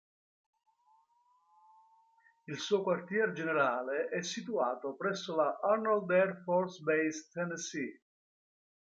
Il 2.47 2.57
suo 2.57 2.81
quartier 2.81 3.33
generale 3.33 4.07
è 4.07 4.23
situato 4.23 4.95
presso 4.95 5.35
la 5.35 5.59
Arnold 5.61 6.09
Air 6.09 6.41
Force 6.43 6.81
Base, 6.81 7.29
Tennessee. 7.31 8.01